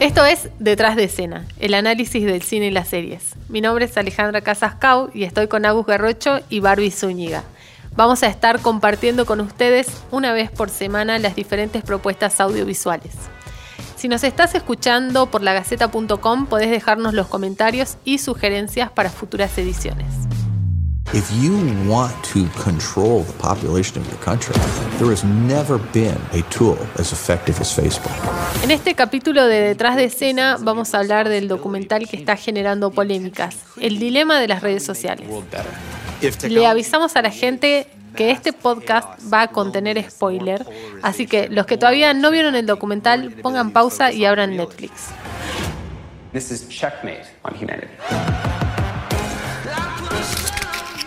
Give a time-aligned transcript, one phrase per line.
[0.00, 3.34] Esto es Detrás de Escena, el análisis del cine y las series.
[3.50, 7.44] Mi nombre es Alejandra Casascau y estoy con Agus Garrocho y Barbie Zúñiga.
[7.96, 13.12] Vamos a estar compartiendo con ustedes una vez por semana las diferentes propuestas audiovisuales.
[13.94, 20.06] Si nos estás escuchando por lagaceta.com, podés dejarnos los comentarios y sugerencias para futuras ediciones.
[21.12, 21.56] If you
[21.88, 24.54] want to control the population of your country,
[25.00, 28.12] there has never been a tool as effective as Facebook.
[28.62, 32.92] En este capítulo de Detrás de Escena vamos a hablar del documental que está generando
[32.92, 35.26] polémicas, el dilema de las redes sociales.
[36.48, 40.64] Le avisamos a la gente que este podcast va a contener spoiler,
[41.02, 45.08] así que los que todavía no vieron el documental pongan pausa y abran Netflix.
[46.32, 47.88] This is checkmate on humanity.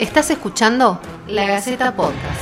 [0.03, 0.99] Estás escuchando
[1.29, 2.41] La Gaceta Podcast.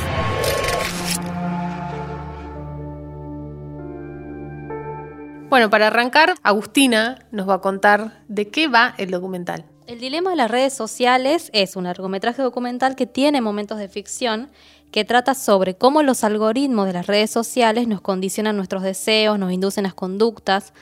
[5.48, 9.66] Bueno, para arrancar, Agustina nos va a contar de qué va el documental.
[9.86, 14.50] El dilema de las redes sociales es un largometraje documental que tiene momentos de ficción
[14.90, 19.52] que trata sobre cómo los algoritmos de las redes sociales nos condicionan nuestros deseos, nos
[19.52, 20.74] inducen las conductas.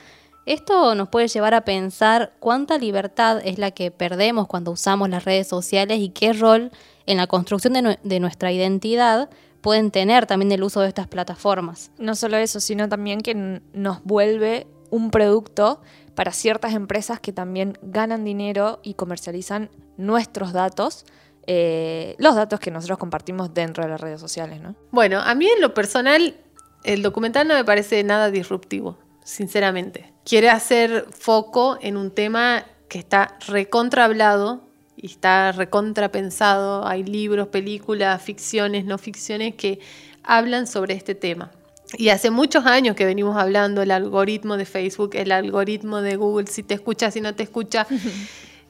[0.50, 5.24] Esto nos puede llevar a pensar cuánta libertad es la que perdemos cuando usamos las
[5.24, 6.72] redes sociales y qué rol
[7.06, 11.92] en la construcción de, de nuestra identidad pueden tener también el uso de estas plataformas.
[11.98, 15.82] No solo eso, sino también que nos vuelve un producto
[16.16, 21.06] para ciertas empresas que también ganan dinero y comercializan nuestros datos,
[21.46, 24.60] eh, los datos que nosotros compartimos dentro de las redes sociales.
[24.60, 24.74] ¿no?
[24.90, 26.34] Bueno, a mí en lo personal
[26.82, 30.09] el documental no me parece nada disruptivo, sinceramente.
[30.24, 34.62] Quiere hacer foco en un tema que está recontra hablado
[34.96, 36.86] y está recontra pensado.
[36.86, 39.80] Hay libros, películas, ficciones, no ficciones que
[40.22, 41.50] hablan sobre este tema.
[41.96, 46.46] Y hace muchos años que venimos hablando el algoritmo de Facebook, el algoritmo de Google,
[46.46, 47.86] si te escucha, si no te escucha.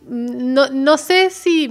[0.03, 1.71] No, no sé si,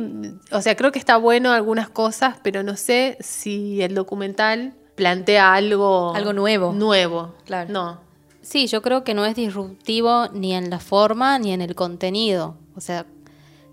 [0.51, 5.56] o sea, creo que está bueno algunas cosas, pero no sé si el documental plantea
[5.56, 6.13] algo...
[6.13, 6.72] Algo nuevo.
[6.72, 7.73] Nuevo, Claro.
[7.73, 8.09] No.
[8.49, 12.57] Sí, yo creo que no es disruptivo ni en la forma ni en el contenido.
[12.75, 13.05] O sea,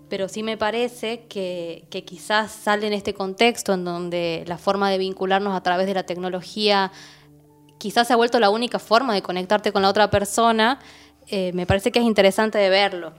[0.07, 4.99] pero sí me parece que, quizás sale en este contexto en donde la forma de
[4.99, 6.91] vincularnos a través de la tecnología
[7.79, 10.77] quizás se ha vuelto la única forma de conectarte con la otra persona,
[11.27, 13.13] eh, me parece que es interesante de verlo.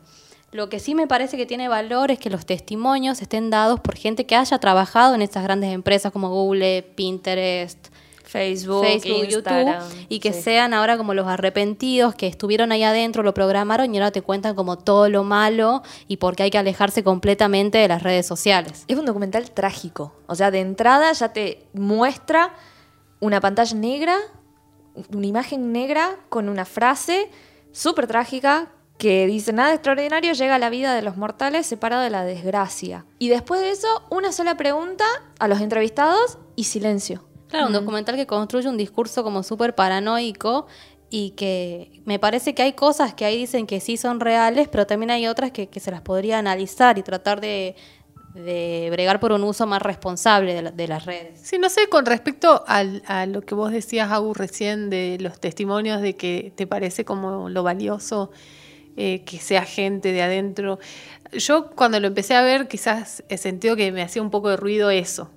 [0.53, 3.97] Lo que sí me parece que tiene valor es que los testimonios estén dados por
[3.97, 7.89] gente que haya trabajado en estas grandes empresas como Google, Pinterest,
[8.29, 10.43] Facebook, Facebook, Instagram, YouTube, y que sí.
[10.43, 14.55] sean ahora como los arrepentidos que estuvieron ahí adentro, lo programaron y ahora te cuentan
[14.55, 18.85] como todo lo malo y por qué hay que alejarse completamente de las redes sociales.
[18.87, 20.13] Es un documental trágico.
[20.27, 22.55] O sea, de entrada ya te muestra
[23.21, 24.19] una pantalla negra,
[25.11, 27.31] una imagen negra con una frase
[27.73, 32.11] súper trágica que dice nada extraordinario llega a la vida de los mortales separado de
[32.11, 33.07] la desgracia.
[33.19, 35.05] Y después de eso, una sola pregunta
[35.39, 37.28] a los entrevistados y silencio.
[37.49, 40.67] Claro, un documental que construye un discurso como súper paranoico
[41.11, 44.87] y que me parece que hay cosas que ahí dicen que sí son reales, pero
[44.87, 47.75] también hay otras que, que se las podría analizar y tratar de,
[48.35, 51.41] de bregar por un uso más responsable de, la- de las redes.
[51.43, 55.41] Sí, no sé, con respecto al- a lo que vos decías, Agus, recién de los
[55.41, 58.31] testimonios de que te parece como lo valioso
[58.99, 60.79] eh, que sea gente de adentro.
[61.33, 64.59] Yo cuando lo empecé a ver quizás he sentido que me hacía un poco de
[64.59, 65.31] ruido eso.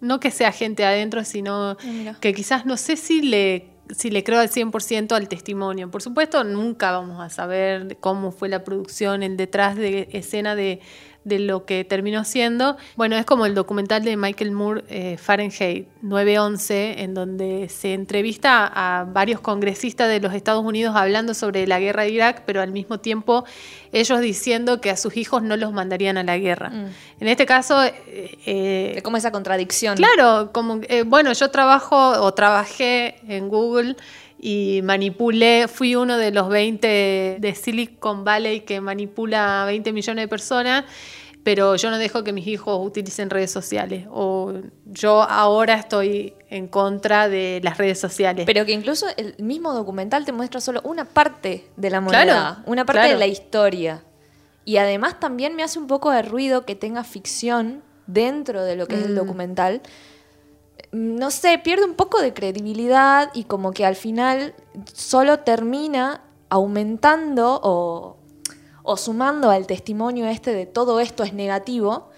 [0.00, 1.76] No que sea gente adentro, sino
[2.20, 5.90] que quizás no sé si le, si le creo al 100% al testimonio.
[5.90, 10.80] Por supuesto, nunca vamos a saber cómo fue la producción, el detrás de escena de,
[11.26, 12.76] de lo que terminó siendo.
[12.94, 18.70] Bueno, es como el documental de Michael Moore, eh, Fahrenheit 911, en donde se entrevista
[18.72, 22.70] a varios congresistas de los Estados Unidos hablando sobre la guerra de Irak, pero al
[22.70, 23.44] mismo tiempo
[23.90, 26.70] ellos diciendo que a sus hijos no los mandarían a la guerra.
[27.18, 27.82] En este caso...
[27.82, 27.92] eh,
[28.46, 29.96] eh, Es como esa contradicción.
[29.96, 33.96] Claro, como, eh, bueno, yo trabajo o trabajé en Google
[34.48, 40.22] y manipulé, fui uno de los 20 de Silicon Valley que manipula a 20 millones
[40.22, 40.84] de personas,
[41.42, 44.06] pero yo no dejo que mis hijos utilicen redes sociales.
[44.08, 44.52] O
[44.84, 48.46] yo ahora estoy en contra de las redes sociales.
[48.46, 52.56] Pero que incluso el mismo documental te muestra solo una parte de la moneda, Claro,
[52.66, 53.14] una parte claro.
[53.14, 54.04] de la historia.
[54.64, 58.86] Y además también me hace un poco de ruido que tenga ficción dentro de lo
[58.86, 59.82] que es el documental.
[60.92, 64.54] No sé, pierde un poco de credibilidad y como que al final
[64.92, 68.18] solo termina aumentando o,
[68.82, 72.10] o sumando al testimonio este de todo esto es negativo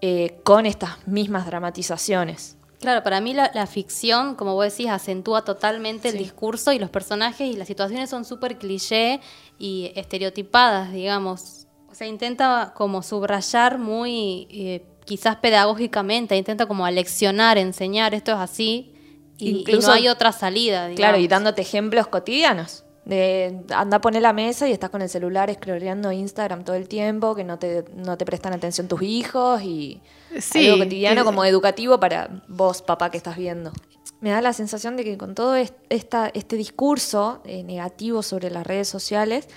[0.00, 2.56] eh, con estas mismas dramatizaciones.
[2.80, 6.90] Claro, para mí la, la ficción, como vos decís, acentúa totalmente el discurso y los
[6.90, 9.20] personajes y las situaciones son súper cliché
[9.58, 11.66] y estereotipadas, digamos.
[11.90, 18.38] O sea, intenta como subrayar muy, eh, quizás pedagógicamente, intenta como aleccionar, enseñar, esto es
[18.38, 18.94] así,
[19.38, 20.96] y, no hay otra salida, digamos.
[20.96, 22.84] Claro, y dándote ejemplos cotidianos.
[23.04, 26.88] De anda a poner la mesa y estás con el celular scrolleando Instagram todo el
[26.88, 30.00] tiempo, que no te, no te prestan atención tus hijos y
[30.40, 33.72] Sí, algo cotidiano que- como educativo para vos, papá, que estás viendo.
[34.20, 38.66] Me da la sensación de que con todo esta, este discurso eh, negativo sobre las
[38.66, 39.48] redes sociales,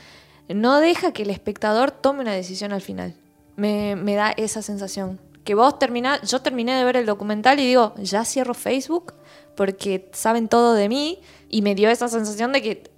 [0.50, 3.16] no deja que el espectador tome una decisión al final.
[3.56, 5.22] Me, me da esa sensación.
[5.48, 9.14] Que vos terminás, yo terminé de ver el documental y digo, ya cierro Facebook
[9.56, 12.92] porque saben todo de mí y me dio esa sensación de que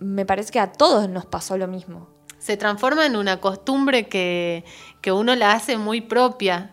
[0.00, 2.08] me parece que a todos nos pasó lo mismo.
[2.40, 4.64] se transforma en una costumbre que,
[5.00, 6.72] que uno la hace muy propia.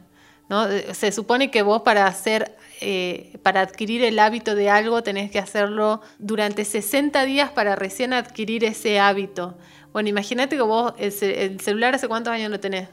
[0.49, 0.65] ¿no?
[0.95, 5.37] Se supone que vos para hacer, eh, para adquirir el hábito de algo tenés que
[5.37, 9.59] hacerlo durante 60 días para recién adquirir ese hábito.
[9.93, 12.89] Bueno, imagínate que vos el celular hace cuántos años lo tenés.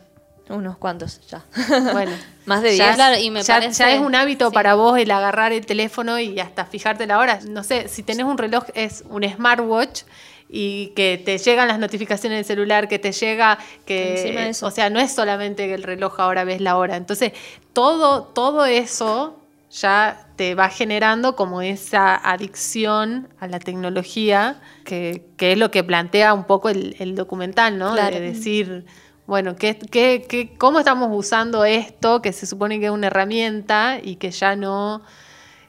[0.48, 1.44] Unos cuantos ya.
[1.93, 2.12] Bueno,
[2.46, 2.96] Más de ya, 10.
[2.96, 4.54] Claro, y me ya- parece- ya es un hábito sí.
[4.54, 7.40] para vos el agarrar el teléfono y hasta fijarte la hora.
[7.48, 10.02] No sé, si tenés un reloj es un smartwatch
[10.48, 14.66] y que te llegan las notificaciones del celular, que te llega de que eso.
[14.66, 16.94] o sea, no es solamente que el reloj ahora ves la hora.
[16.96, 17.32] Entonces,
[17.72, 19.40] todo todo eso
[19.72, 25.82] ya te va generando como esa adicción a la tecnología, que, que es lo que
[25.82, 27.93] plantea un poco el, el documental, ¿no?
[27.94, 28.14] Claro.
[28.14, 28.87] De decir,
[29.26, 33.99] bueno, ¿qué, qué, qué, ¿cómo estamos usando esto que se supone que es una herramienta
[34.02, 35.02] y que ya no,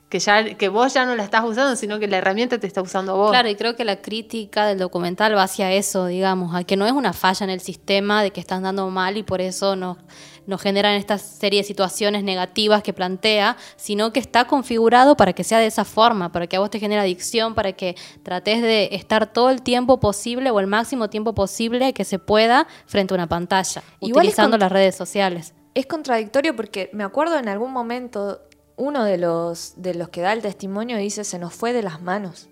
[0.10, 2.82] que ya, que vos ya no la estás usando, sino que la herramienta te está
[2.82, 3.32] usando vos?
[3.32, 6.86] Claro, y creo que la crítica del documental va hacia eso, digamos, a que no
[6.86, 9.98] es una falla en el sistema de que están dando mal y por eso nos,
[10.48, 15.44] nos generan esta serie de situaciones negativas que plantea, sino que está configurado para que
[15.44, 18.90] sea de esa forma, para que a vos te genere adicción, para que trates de
[18.94, 23.16] estar todo el tiempo posible o el máximo tiempo posible que se pueda frente a
[23.16, 25.54] una pantalla, Igual utilizando las redes sociales.
[25.76, 28.42] Es contradictorio porque me acuerdo en algún momento
[28.78, 32.02] uno de los, de los que da el testimonio dice se nos fue de las
[32.02, 32.48] manos.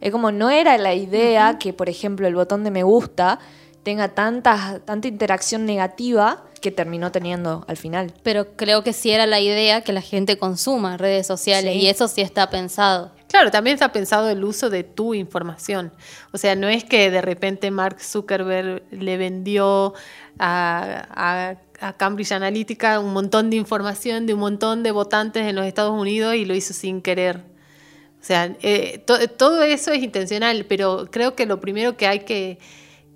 [0.00, 3.38] Es como no era la idea que, por ejemplo, el botón de me gusta
[3.82, 8.12] tenga tanta, tanta interacción negativa que terminó teniendo al final.
[8.22, 11.80] Pero creo que sí era la idea que la gente consuma redes sociales Sí.
[11.80, 13.12] y eso sí está pensado.
[13.28, 15.92] Claro, también está pensado el uso de tu información.
[16.32, 19.94] O sea, no es que de repente Mark Zuckerberg le vendió
[20.38, 25.56] a, a- a Cambridge Analytica un montón de información de un montón de votantes en
[25.56, 27.38] los Estados Unidos y lo hizo sin querer.
[28.20, 32.20] O sea, eh, to- todo eso es intencional, pero creo que lo primero que hay
[32.20, 32.58] que,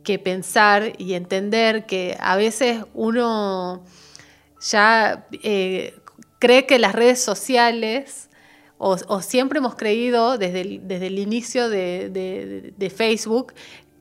[0.04, 3.84] que pensar y entender que a veces uno
[4.60, 5.94] ya eh,
[6.38, 8.28] cree que las redes sociales,
[8.78, 13.54] o, o siempre hemos creído desde el, desde el inicio de, de- de Facebook,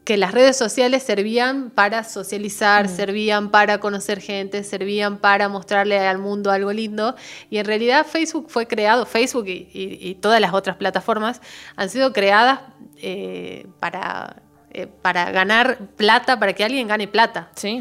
[0.03, 6.17] que las redes sociales servían para socializar, servían para conocer gente, servían para mostrarle al
[6.17, 7.15] mundo algo lindo.
[7.49, 11.39] Y en realidad Facebook fue creado, Facebook y, y- y todas las otras plataformas
[11.77, 12.59] han sido creadas
[12.97, 14.43] eh, para,
[14.73, 17.51] eh, para ganar plata, para que alguien gane plata.
[17.55, 17.79] Sí.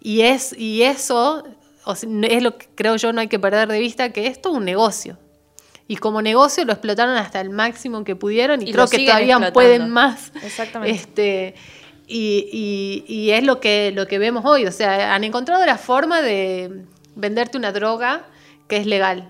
[0.00, 1.44] Y, es, y eso
[1.84, 4.26] o sea, no- es lo que creo yo no hay que perder de vista, que
[4.26, 5.18] esto es un negocio.
[5.88, 9.34] Y como negocio lo explotaron hasta el máximo que pudieron y, Y creo que todavía
[9.34, 9.52] explotando.
[9.52, 10.30] pueden más.
[10.42, 10.94] Exactamente.
[10.94, 11.54] Este,
[12.06, 14.66] y, y- y es lo que, lo que vemos hoy.
[14.66, 16.84] O sea, han encontrado la forma de
[17.16, 18.24] venderte una droga
[18.68, 19.28] que es legal.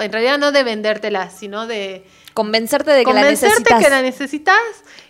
[0.00, 3.82] En realidad no de vendértela, sino de Convencerte de que la necesitas.
[3.82, 4.58] que la necesitas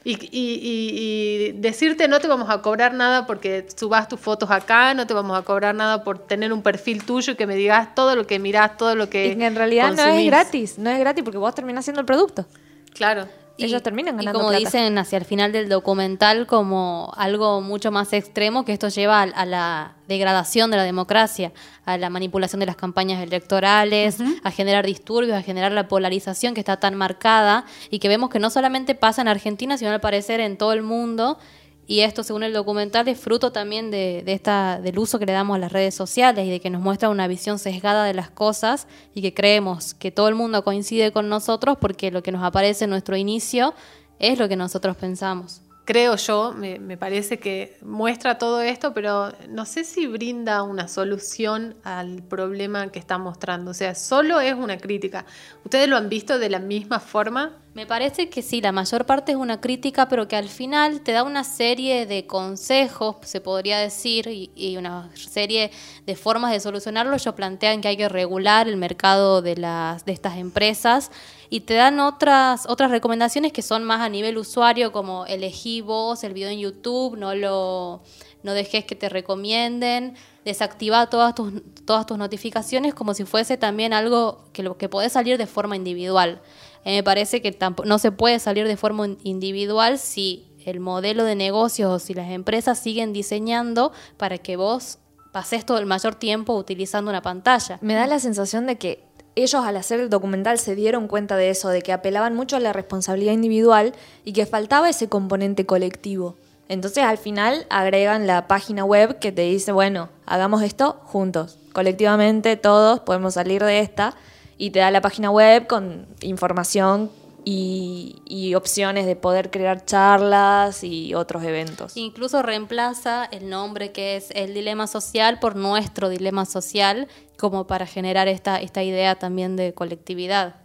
[0.04, 4.48] y, y- y- y decirte no te vamos a cobrar nada porque subas tus fotos
[4.52, 7.56] acá, no te vamos a cobrar nada por tener un perfil tuyo y que me
[7.56, 10.88] digas todo lo que mirás, todo lo que Y en realidad no es gratis, no
[10.90, 12.46] es gratis porque vos terminás haciendo el producto.
[12.94, 13.26] Claro.
[13.58, 14.58] Ellos terminan Y como plata.
[14.58, 19.22] dicen hacia el final del documental, como algo mucho más extremo, que esto lleva a,
[19.22, 21.52] a la degradación de la democracia,
[21.84, 26.60] a la manipulación de las campañas electorales, a generar disturbios, a generar la polarización que
[26.60, 30.40] está tan marcada y que vemos que no solamente pasa en Argentina, sino al parecer
[30.40, 31.38] en todo el mundo.
[31.88, 35.32] Y esto, según el documental, es fruto también de, de esta, del uso que le
[35.32, 38.28] damos a las redes sociales y de que nos muestra una visión sesgada de las
[38.28, 42.42] cosas y que creemos que todo el mundo coincide con nosotros porque lo que nos
[42.42, 43.72] aparece en nuestro inicio
[44.18, 45.62] es lo que nosotros pensamos.
[45.84, 50.88] Creo yo, me, me parece que muestra todo esto, pero no sé si brinda una
[50.88, 53.70] solución al problema que está mostrando.
[53.70, 55.24] O sea, solo es una crítica.
[55.64, 57.52] ¿Ustedes lo han visto de la misma forma?
[57.76, 61.12] Me parece que sí, la mayor parte es una crítica, pero que al final te
[61.12, 65.70] da una serie de consejos, se podría decir, y, una serie
[66.06, 67.14] de formas de solucionarlo.
[67.14, 71.10] Ellos plantean que hay que regular el mercado de, las, de estas empresas
[71.50, 76.24] y te dan otras, otras recomendaciones que son más a nivel usuario, como elegí vos
[76.24, 78.00] el video en YouTube, no lo
[78.42, 80.14] no dejes que te recomienden,
[80.44, 81.52] desactiva todas tus,
[81.84, 85.74] todas tus notificaciones como si fuese también algo que, lo, que podés salir de forma
[85.76, 86.40] individual.
[86.86, 91.34] Eh, me parece que no se puede salir de forma individual si el modelo de
[91.34, 94.98] negocios o si las empresas siguen diseñando para que vos
[95.32, 97.80] pases todo el mayor tiempo utilizando una pantalla.
[97.82, 99.02] Me da la sensación de que
[99.34, 102.60] ellos al hacer el documental se dieron cuenta de eso, de que apelaban mucho a
[102.60, 103.92] la responsabilidad individual
[104.24, 106.36] y que faltaba ese componente colectivo.
[106.68, 112.56] Entonces al final agregan la página web que te dice, bueno, hagamos esto juntos, colectivamente
[112.56, 114.14] todos podemos salir de esta
[114.58, 117.10] y te da la página web con información
[117.48, 121.96] y, opciones de poder crear charlas y otros eventos.
[121.96, 127.86] Incluso reemplaza el nombre que es el dilema social por nuestro dilema social, como para
[127.86, 130.56] generar esta, esta idea también de colectividad.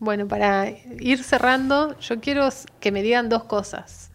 [0.00, 2.48] Bueno, para ir cerrando, yo quiero
[2.80, 4.10] que me digan dos cosas.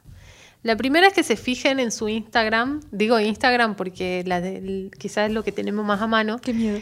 [0.62, 5.30] La primera es que se fijen en su Instagram, digo Instagram porque la de, quizás
[5.30, 6.38] es lo que tenemos más a mano.
[6.40, 6.82] Qué miedo.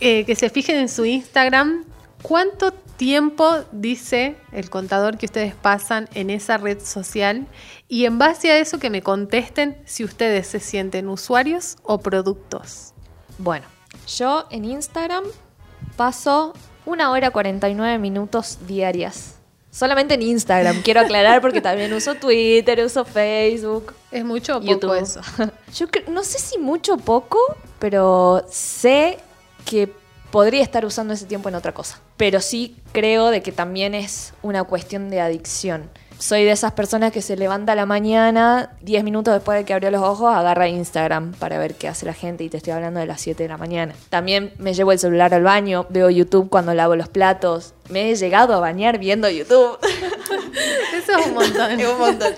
[0.00, 1.84] Eh, que se fijen en su Instagram
[2.22, 7.46] cuánto tiempo dice el contador que ustedes pasan en esa red social
[7.88, 12.92] y en base a eso que me contesten si ustedes se sienten usuarios o productos.
[13.38, 13.66] Bueno,
[14.06, 15.24] yo en Instagram
[15.96, 16.52] paso
[16.84, 19.34] una hora 49 minutos diarias.
[19.70, 23.94] Solamente en Instagram, quiero aclarar porque también uso Twitter, uso Facebook.
[24.10, 25.20] ¿Es mucho o poco eso?
[25.74, 27.38] Yo no sé si mucho o poco,
[27.78, 29.18] pero sé
[29.66, 29.92] que
[30.30, 32.00] podría estar usando ese tiempo en otra cosa.
[32.16, 37.12] Pero sí creo de que también es una cuestión de adicción soy de esas personas
[37.12, 40.68] que se levanta a la mañana, 10 minutos después de que abrió los ojos, agarra
[40.68, 43.48] Instagram para ver qué hace la gente y te estoy hablando de las 7 de
[43.48, 43.94] la mañana.
[44.08, 47.74] También me llevo el celular al baño, veo YouTube cuando lavo los platos.
[47.90, 49.78] Me he llegado a bañar viendo YouTube.
[50.96, 51.70] Eso es un montón.
[51.80, 52.34] es un montón.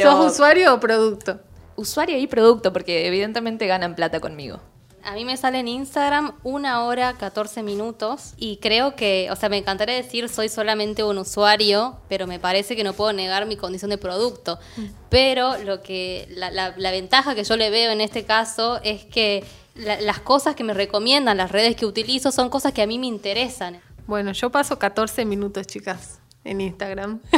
[0.00, 1.40] ¿Sos usuario o producto?
[1.76, 4.60] Usuario y producto, porque evidentemente ganan plata conmigo.
[5.04, 9.50] A mí me sale en Instagram una hora 14 minutos y creo que, o sea,
[9.50, 13.56] me encantaría decir soy solamente un usuario, pero me parece que no puedo negar mi
[13.56, 14.58] condición de producto.
[14.76, 14.84] Mm.
[15.10, 19.44] Pero lo que, la, la, ventaja que yo le veo en este caso es que
[19.74, 23.06] las cosas que me recomiendan, las redes que utilizo, son cosas que a mí me
[23.06, 23.82] interesan.
[24.06, 27.20] Bueno, yo paso 14 minutos, chicas, en Instagram.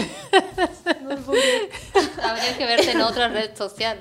[2.23, 3.99] Habría que verte en otra red social.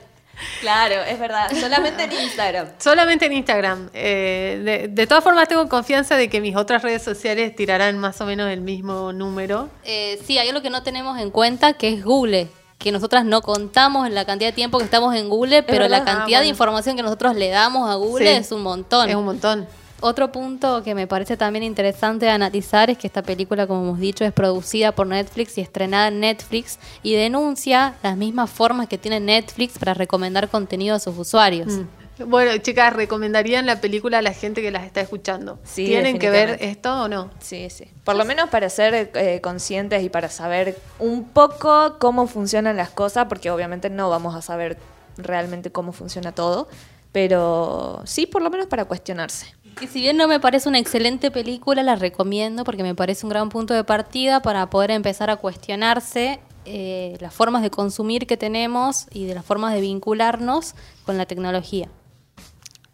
[0.66, 1.52] Claro, es verdad.
[1.60, 2.68] Solamente en Instagram.
[2.80, 3.90] Solamente en Instagram.
[3.94, 8.26] Eh, de, todas formas, tengo confianza de que mis otras redes sociales tirarán más o
[8.26, 9.70] menos el mismo número.
[9.84, 12.48] Eh, sí, hay algo que no tenemos en cuenta, que es Google.
[12.80, 16.40] Que nosotras no contamos la cantidad de tiempo que estamos en Google, pero la cantidad
[16.40, 19.08] ah, de información que nosotros le damos a Google es un montón.
[19.08, 19.68] Es un montón.
[20.02, 24.26] Otro punto que me parece también interesante analizar es que esta película, como hemos dicho,
[24.26, 29.20] es producida por Netflix y estrenada en Netflix y denuncia las mismas formas que tiene
[29.20, 31.68] Netflix para recomendar contenido a sus usuarios.
[31.68, 31.86] Mm.
[32.28, 35.60] Bueno, chicas, ¿recomendarían la película a la gente que las está escuchando?
[35.66, 37.30] Sí, ¿Tienen que ver esto o no?
[37.40, 37.90] Sí, sí.
[38.06, 42.90] Por lo menos para ser eh, conscientes y para saber un poco cómo funcionan las
[42.90, 44.78] cosas, porque obviamente no vamos a saber
[45.18, 46.70] realmente cómo funciona todo,
[47.12, 49.48] pero sí, por lo menos para cuestionarse.
[49.82, 53.30] Y si bien no me parece una excelente película, la recomiendo porque me parece un
[53.30, 58.38] gran punto de partida para poder empezar a cuestionarse eh, las formas de consumir que
[58.38, 61.90] tenemos y de las formas de vincularnos con la tecnología.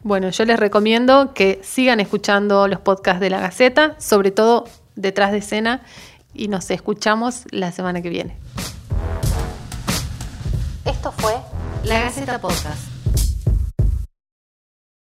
[0.04, 5.32] Bueno, yo les recomiendo que sigan escuchando los podcasts de la Gaceta, sobre todo detrás
[5.32, 5.84] de escena,
[6.34, 8.38] y nos escuchamos la semana que viene.
[10.86, 11.34] Esto fue
[11.84, 12.91] La Gaceta Podcast.